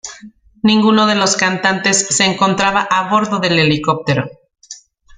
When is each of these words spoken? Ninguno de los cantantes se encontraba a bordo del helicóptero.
Ninguno 0.63 1.05
de 1.05 1.13
los 1.13 1.35
cantantes 1.35 2.07
se 2.09 2.25
encontraba 2.25 2.81
a 2.81 3.07
bordo 3.11 3.37
del 3.37 3.59
helicóptero. 3.59 4.27